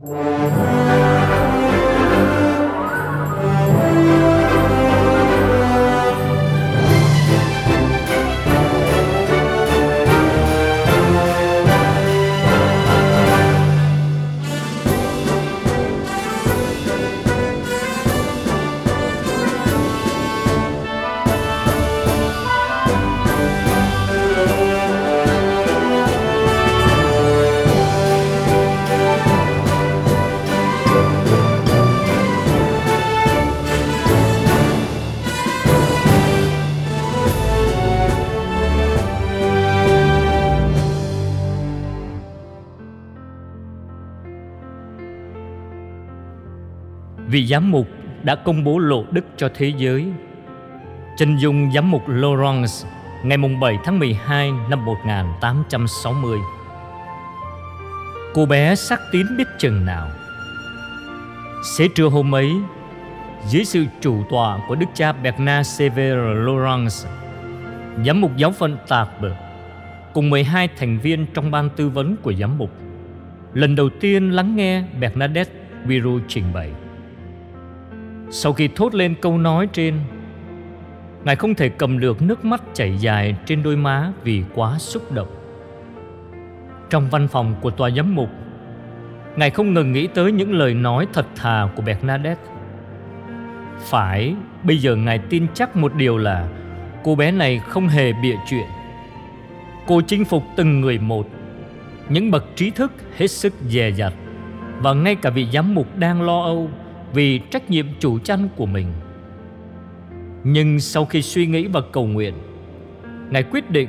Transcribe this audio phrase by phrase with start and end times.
[0.00, 1.13] Música
[47.26, 47.88] Vị giám mục
[48.22, 50.06] đã công bố lộ đức cho thế giới.
[51.16, 52.86] Chân dung giám mục Lawrence
[53.24, 56.38] ngày 7 tháng 12 năm 1860.
[58.34, 60.08] Cô bé sắc tín biết chừng nào.
[61.76, 62.52] Xế trưa hôm ấy,
[63.48, 67.08] dưới sự chủ tọa của đức cha Bernard Sever Lawrence,
[68.06, 69.36] giám mục giáo phận Tạc Bờ,
[70.12, 72.70] cùng 12 thành viên trong ban tư vấn của giám mục,
[73.54, 75.52] lần đầu tiên lắng nghe Bernadette
[75.84, 76.70] Viru trình bày.
[78.36, 79.94] Sau khi thốt lên câu nói trên
[81.24, 85.12] Ngài không thể cầm được nước mắt chảy dài trên đôi má vì quá xúc
[85.12, 85.28] động.
[86.90, 88.28] Trong văn phòng của tòa giám mục
[89.36, 92.42] Ngài không ngừng nghĩ tới những lời nói thật thà của Bernadette
[93.78, 96.48] Phải, bây giờ Ngài tin chắc một điều là
[97.04, 98.66] Cô bé này không hề bịa chuyện.
[99.86, 101.28] Cô chinh phục từng người một
[102.08, 104.12] Những bậc trí thức hết sức dè dặt
[104.78, 106.70] Và ngay cả vị giám mục đang lo âu
[107.14, 108.86] vì trách nhiệm chủ chăn của mình.
[110.44, 112.34] Nhưng sau khi suy nghĩ và cầu nguyện,
[113.30, 113.88] Ngài quyết định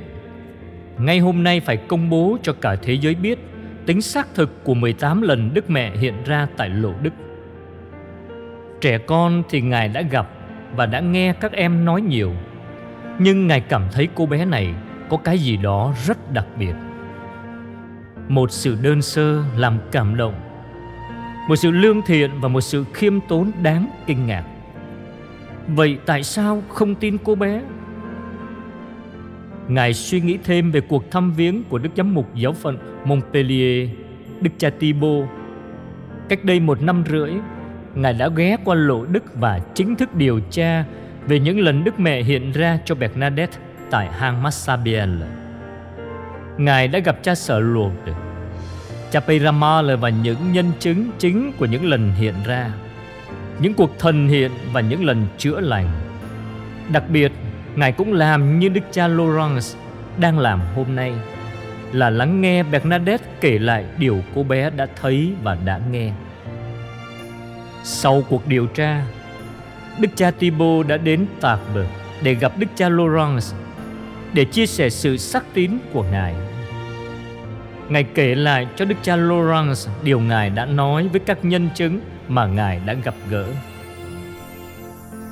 [0.98, 3.40] ngay hôm nay phải công bố cho cả thế giới biết
[3.86, 7.14] tính xác thực của 18 lần Đức Mẹ hiện ra tại Lộ Đức.
[8.82, 10.30] Trẻ con thì Ngài đã gặp
[10.76, 12.34] và đã nghe các em nói nhiều,
[13.20, 14.74] nhưng Ngài cảm thấy cô bé này
[15.10, 16.74] có cái gì đó rất đặc biệt.
[18.28, 20.45] Một sự đơn sơ làm cảm động
[21.48, 24.44] một sự lương thiện và một sự khiêm tốn đáng kinh ngạc.
[25.68, 27.62] Vậy tại sao không tin cô bé?
[29.68, 33.90] Ngài suy nghĩ thêm về cuộc thăm viếng của đức giám mục giáo phận montpellier,
[34.42, 35.28] đức cha Thibaut
[36.30, 37.32] cách đây một năm rưỡi,
[37.96, 40.86] ngài đã ghé qua lộ đức và chính thức điều tra
[41.28, 43.58] về những lần đức mẹ hiện ra cho bernadette
[43.92, 45.28] tại hang massabielle
[46.58, 47.92] ngài đã gặp cha sở luộc
[49.16, 52.72] Chapiramal và những nhân chứng chính của những lần hiện ra
[53.60, 55.90] Những cuộc thần hiện và những lần chữa lành.
[56.92, 57.32] Đặc biệt,
[57.76, 59.76] Ngài cũng làm như Đức cha Lawrence
[60.20, 61.14] đang làm hôm nay
[61.92, 66.12] Là lắng nghe Bernadette kể lại điều cô bé đã thấy và đã nghe.
[67.84, 69.06] Sau cuộc điều tra,
[70.00, 71.86] Đức cha Thibault đã đến Tạc Bờ
[72.24, 73.54] để gặp Đức cha Lawrence
[74.34, 76.36] để chia sẻ sự sắc tín của Ngài.
[77.90, 82.00] Ngài kể lại cho Đức cha Lawrence điều Ngài đã nói với các nhân chứng
[82.28, 83.46] mà Ngài đã gặp gỡ.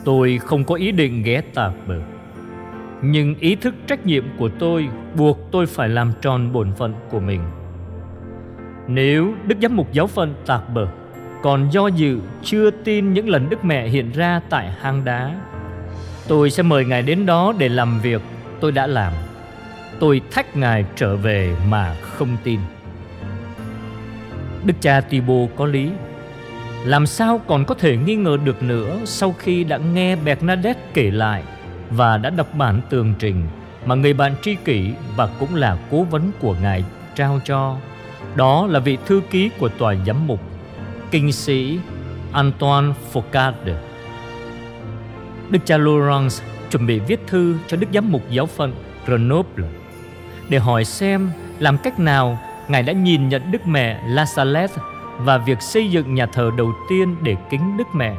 [0.06, 1.96] Tôi không có ý định ghé tà bờ,
[3.02, 7.20] nhưng ý thức trách nhiệm của tôi buộc tôi phải làm tròn bổn phận của
[7.20, 7.42] mình.
[8.88, 10.88] Nếu Đức Giám mục giáo phận tạc bờ
[11.44, 15.36] còn do dự chưa tin những lần Đức Mẹ hiện ra tại hang đá,
[16.28, 18.22] tôi sẽ mời Ngài đến đó để làm việc
[18.60, 19.14] tôi đã làm
[20.00, 22.60] tôi thách ngài trở về mà không tin.
[24.66, 25.90] Đức cha tibo có lý.
[26.86, 31.12] Làm sao còn có thể nghi ngờ được nữa sau khi đã nghe bernadette kể
[31.12, 31.44] lại
[31.90, 33.48] và đã đọc bản tường trình
[33.86, 36.84] mà người bạn tri kỷ và cũng là cố vấn của ngài
[37.16, 37.76] trao cho?
[38.36, 40.40] Đó là vị thư ký của tòa giám mục,
[41.12, 41.80] kinh sĩ
[42.32, 43.54] Antoine Foucault.
[45.50, 46.36] Đức cha Laurence
[46.72, 48.74] chuẩn bị viết thư cho Đức Giám mục giáo phận
[49.06, 49.68] Grenoble
[50.50, 54.74] để hỏi xem làm cách nào Ngài đã nhìn nhận Đức Mẹ La Salette
[55.18, 58.16] và việc xây dựng nhà thờ đầu tiên để kính Đức Mẹ.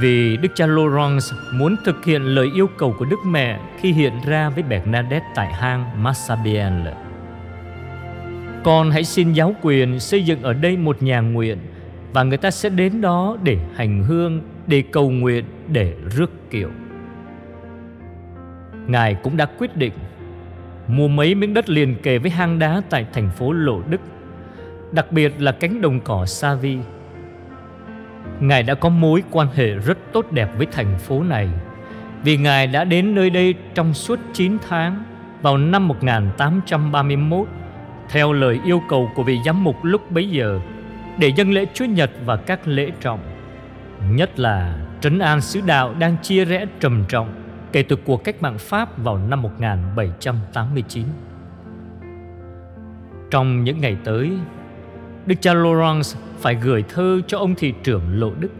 [0.00, 4.12] Vì Đức cha Laurence muốn thực hiện lời yêu cầu của Đức Mẹ khi hiện
[4.26, 6.94] ra với Bernadette tại hang Massabielle.
[8.64, 11.58] Con hãy xin giáo quyền xây dựng ở đây một nhà nguyện
[12.12, 16.70] và người ta sẽ đến đó để hành hương, để cầu nguyện, để rước kiệu.
[18.86, 19.92] Ngài cũng đã quyết định
[20.90, 24.00] mua mấy miếng đất liền kề với hang đá tại thành phố Lộ Đức,
[24.92, 26.78] đặc biệt là cánh đồng cỏ Sa Vi.
[28.40, 31.48] Ngài đã có mối quan hệ rất tốt đẹp với thành phố này
[32.24, 35.02] vì Ngài đã đến nơi đây trong suốt 9 tháng
[35.42, 37.48] vào năm 1831
[38.08, 40.60] theo lời yêu cầu của vị giám mục lúc bấy giờ
[41.18, 43.20] để dâng lễ Chúa Nhật và các lễ trọng.
[44.10, 48.42] Nhất là trấn an sứ đạo đang chia rẽ trầm trọng kể từ cuộc cách
[48.42, 51.06] mạng Pháp vào năm 1789.
[53.30, 54.30] Trong những ngày tới,
[55.26, 56.08] Đức cha Laurence
[56.38, 58.50] phải gửi thơ cho ông thị trưởng Lộ Đức.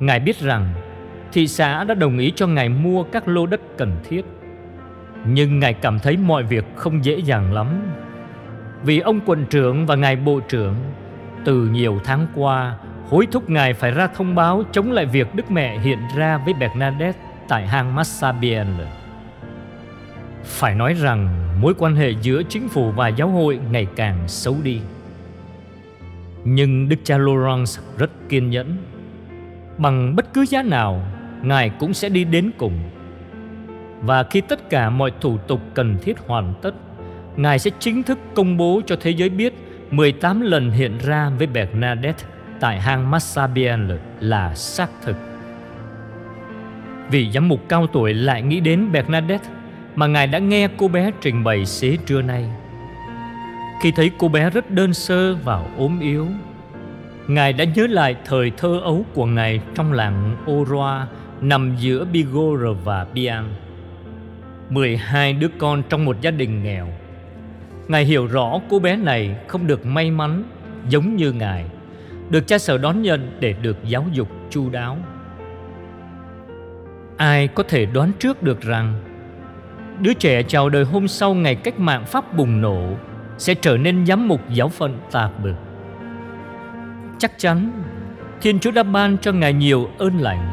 [0.00, 0.74] Ngài biết rằng
[1.32, 4.24] thị xã đã đồng ý cho Ngài mua các lô đất cần thiết.
[5.24, 7.66] Nhưng Ngài cảm thấy mọi việc không dễ dàng lắm.
[8.82, 10.74] Vì ông quận trưởng và Ngài bộ trưởng
[11.44, 12.76] từ nhiều tháng qua
[13.08, 16.54] hối thúc Ngài phải ra thông báo chống lại việc Đức Mẹ hiện ra với
[16.54, 18.86] Bernadette tại hang Massabielle.
[20.44, 21.28] Phải nói rằng
[21.60, 24.80] mối quan hệ giữa chính phủ và giáo hội ngày càng xấu đi.
[26.44, 28.76] Nhưng Đức cha Lawrence rất kiên nhẫn.
[29.78, 31.02] Bằng bất cứ giá nào,
[31.42, 32.80] Ngài cũng sẽ đi đến cùng.
[34.00, 36.74] Và khi tất cả mọi thủ tục cần thiết hoàn tất,
[37.36, 39.54] Ngài sẽ chính thức công bố cho thế giới biết
[39.90, 42.24] 18 lần hiện ra với Bernadette
[42.60, 45.35] tại hang Massabielle là xác thực.
[47.10, 49.48] Vị giám mục cao tuổi lại nghĩ đến Bernadette
[49.94, 52.44] mà Ngài đã nghe cô bé trình bày xế trưa nay.
[53.82, 56.26] Khi thấy cô bé rất đơn sơ và ốm yếu,
[57.26, 61.06] Ngài đã nhớ lại thời thơ ấu của Ngài trong làng Oroa
[61.40, 63.44] nằm giữa Bigor và Bian.
[64.70, 66.88] 12 đứa con trong một gia đình nghèo.
[67.88, 70.42] Ngài hiểu rõ cô bé này không được may mắn
[70.88, 71.64] giống như Ngài,
[72.30, 74.98] được cha sở đón nhận để được giáo dục chu đáo.
[77.16, 78.94] Ai có thể đoán trước được rằng
[80.00, 82.82] đứa trẻ chào đời hôm sau ngày cách mạng Pháp bùng nổ
[83.38, 85.54] sẽ trở nên giám mục giáo phận tạc bực.
[87.18, 87.82] Chắc chắn
[88.40, 90.50] Thiên Chúa đã ban cho Ngài nhiều ơn lành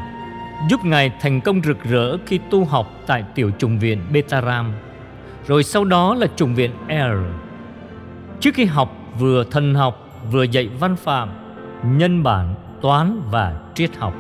[0.70, 4.74] Giúp Ngài thành công rực rỡ khi tu học tại tiểu trùng viện Betaram
[5.48, 7.44] Rồi sau đó là trùng viện R
[8.40, 11.30] Trước khi học vừa thần học vừa dạy văn phạm
[11.84, 14.14] Nhân bản, toán và triết học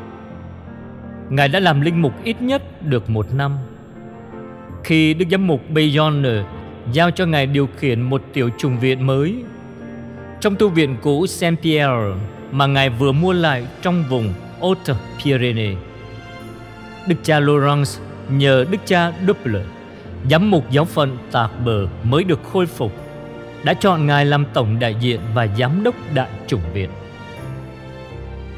[1.29, 3.57] Ngài đã làm linh mục ít nhất được một năm
[4.83, 6.43] Khi Đức Giám mục Bayonne
[6.91, 9.35] giao cho Ngài điều khiển một tiểu trùng viện mới
[10.43, 12.15] trong tu viện cũ Saint Pierre
[12.51, 14.93] mà Ngài vừa mua lại trong vùng Haute
[15.23, 15.77] Pyrénées.
[17.07, 17.91] Đức cha Laurence
[18.29, 19.61] nhờ Đức cha Double,
[20.29, 22.91] giám mục giáo phận Tạc Bờ mới được khôi phục,
[23.63, 26.89] đã chọn Ngài làm tổng đại diện và giám đốc đại chủng viện.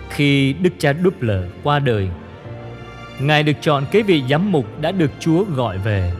[0.09, 2.09] Khi Đức cha Double qua đời,
[3.19, 6.11] Ngài được chọn kế vị giám mục đã được Chúa gọi về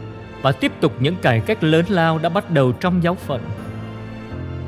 [0.42, 3.40] và tiếp tục những cải cách lớn lao đã bắt đầu trong giáo phận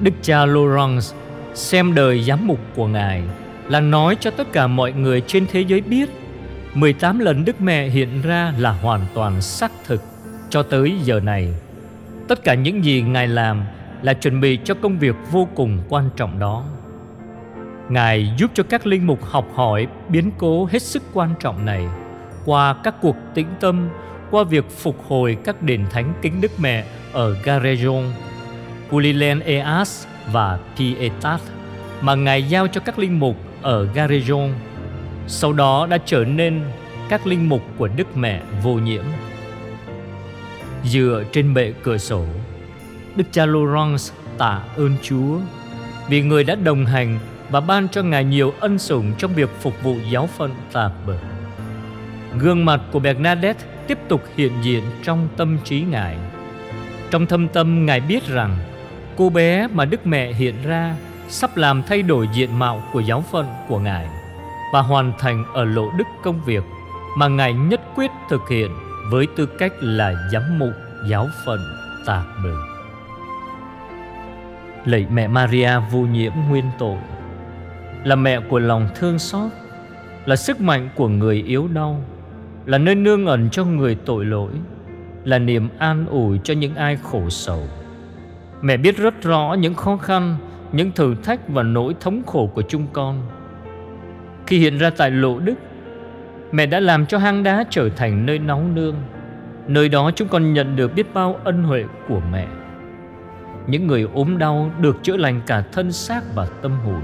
[0.01, 1.07] Đức cha Laurence
[1.55, 3.23] xem đời giám mục của Ngài
[3.69, 6.11] là nói cho tất cả mọi người trên thế giới biết
[6.75, 10.03] 18 lần Đức Mẹ hiện ra là hoàn toàn xác thực
[10.51, 11.55] cho tới giờ này.
[12.29, 13.63] Tất cả những gì Ngài làm
[14.03, 16.65] là chuẩn bị cho công việc vô cùng quan trọng đó.
[17.89, 21.87] Ngài giúp cho các linh mục học hỏi biến cố hết sức quan trọng này
[22.49, 23.89] qua các cuộc tĩnh tâm,
[24.31, 28.11] qua việc phục hồi các đền thánh kính Đức Mẹ ở Garejon
[28.91, 31.41] Pulilen Eas và Pietat
[32.00, 34.53] mà Ngài giao cho các linh mục ở Garejon,
[35.27, 36.62] sau đó đã trở nên
[37.09, 39.05] các linh mục của Đức Mẹ vô nhiễm.
[40.85, 42.25] Dựa trên bệ cửa sổ,
[43.17, 44.05] Đức cha Laurence
[44.39, 45.39] tạ ơn Chúa
[46.09, 47.19] vì người đã đồng hành
[47.51, 51.38] và ban cho Ngài nhiều ân sủng trong việc phục vụ giáo phận tạp bờ.
[52.39, 56.17] Gương mặt của Bernadette tiếp tục hiện diện trong tâm trí Ngài.
[57.11, 58.56] Trong thâm tâm Ngài biết rằng
[59.17, 60.97] Cô bé mà Đức Mẹ hiện ra
[61.29, 64.08] sắp làm thay đổi diện mạo của giáo phận của Ngài
[64.73, 66.65] và hoàn thành ở lộ đức công việc
[67.17, 68.70] mà Ngài nhất quyết thực hiện
[69.11, 70.73] với tư cách là giám mục
[71.08, 71.58] giáo phận
[72.06, 72.55] Tạc Bờ.
[74.85, 76.99] Lạy mẹ Maria vô nhiễm nguyên tội
[78.05, 79.51] là mẹ của lòng thương xót,
[80.27, 82.01] là sức mạnh của người yếu đau,
[82.69, 84.51] là nơi nương ẩn cho người tội lỗi,
[85.25, 87.69] là niềm an ủi cho những ai khổ sầu
[88.63, 90.37] Mẹ biết rất rõ những khó khăn,
[90.72, 93.22] những thử thách và nỗi thống khổ của chúng con.
[94.46, 95.55] Khi hiện ra tại Lộ Đức,
[96.53, 98.94] mẹ đã làm cho hang đá trở thành nơi nóng nương.
[99.67, 102.46] Nơi đó chúng con nhận được biết bao ân huệ của mẹ.
[103.67, 107.01] Những người ốm đau được chữa lành cả thân xác và tâm hồn.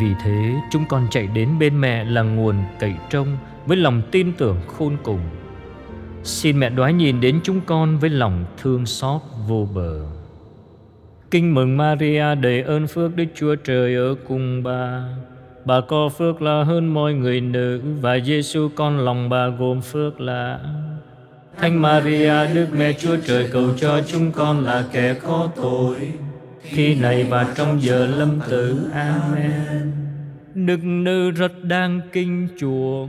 [0.00, 4.32] Vì thế, chúng con chạy đến bên mẹ là nguồn cậy trông với lòng tin
[4.32, 5.20] tưởng khôn cùng.
[6.22, 10.00] Xin mẹ đoái nhìn đến chúng con với lòng thương xót vô bờ.
[11.30, 15.02] Kinh mừng Maria đầy ơn phước Đức Chúa Trời ở cùng bà.
[15.64, 20.20] Bà có phước là hơn mọi người nữ và Giêsu con lòng bà gồm phước
[20.20, 20.60] là
[21.58, 25.96] Thánh Maria, Đức Mẹ Chúa Trời cầu cho chúng con là kẻ có tội
[26.68, 29.92] khi này và trong giờ lâm tử amen.
[30.54, 33.08] Đức nữ rất đang kinh chuộng.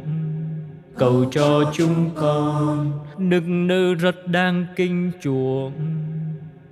[0.97, 2.91] Cầu cho chúng con.
[3.17, 5.73] Đức nữ rất đang kinh chuộng.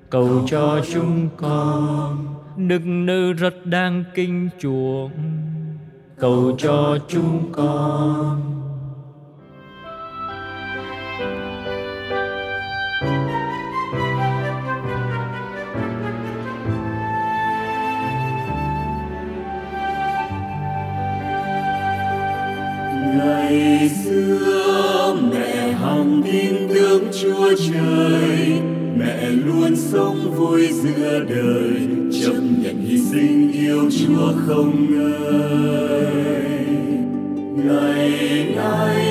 [0.10, 2.28] Cầu cho chúng con.
[2.58, 5.12] Đức nữ rất đang kinh chuộng.
[6.20, 8.55] Cầu cho chúng con
[31.30, 31.88] đời,
[32.24, 36.06] chấp nhận hy sinh yêu chúa không ngơi.
[37.66, 38.12] Ngày
[38.56, 39.06] nay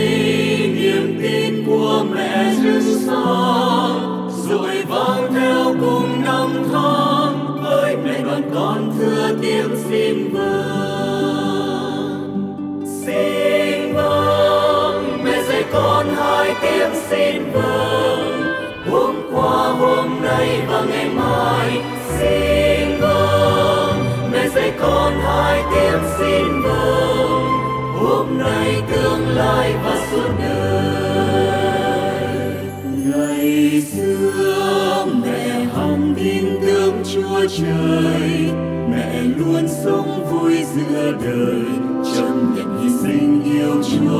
[0.74, 8.42] niềm tin của mẹ dưng sáng rồi vang theo cùng năm tháng với mẹ đoàn
[8.54, 11.04] con thưa tiếng xin vâng.
[13.06, 18.42] Xin vâng mẹ dạy con hai tiếng xin vâng.
[18.90, 21.63] Hôm qua, hôm nay và ngày mai
[22.18, 23.96] xin vâng.
[24.32, 27.44] Mẹ dạy con hai tiếng xin vâng.
[28.00, 30.54] Hôm nay tương lai và suốt đời.
[33.06, 38.50] Ngày xưa mẹ hằng tin tưởng chúa trời.
[38.90, 41.62] Mẹ luôn sống vui giữa đời.
[42.16, 44.13] Chấp nhận hy sinh yêu chúa.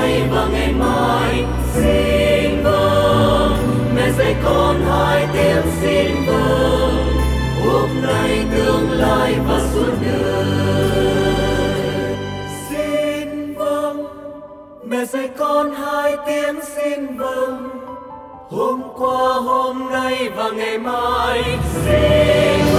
[0.00, 1.44] Nay và ngày mai.
[1.74, 3.52] Xin vâng
[3.94, 7.06] mẹ dạy con hai tiếng xin vâng.
[7.64, 10.96] Hôm nay tương lai và suốt đời.
[12.70, 14.06] Xin vâng
[14.84, 17.68] mẹ dạy con hai tiếng xin vâng.
[18.50, 21.42] Hôm qua, hôm nay và ngày mai.
[21.74, 22.69] Xin